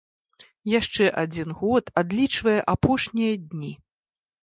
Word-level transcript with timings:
Яшчэ 0.79 1.09
адзін 1.25 1.53
год 1.61 1.93
адлічвае 2.05 2.59
апошнія 2.77 3.33
дні. 3.49 3.73